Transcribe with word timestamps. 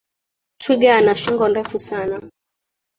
Twiga 0.61 0.95
ana 0.97 1.15
shingo 1.15 1.45
ndefu 1.47 1.79
sana 1.79 2.29